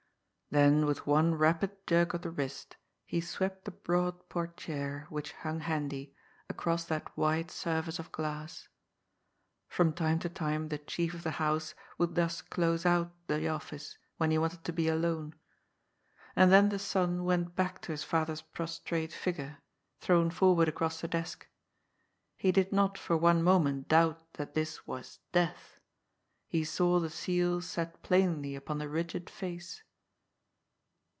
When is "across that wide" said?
6.49-7.49